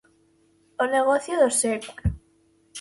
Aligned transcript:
O 0.83 0.85
negocio 0.95 1.35
do 1.41 1.49
século. 1.63 2.03